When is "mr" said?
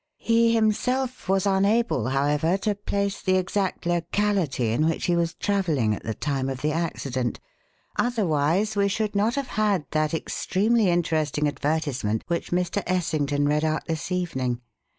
12.49-12.81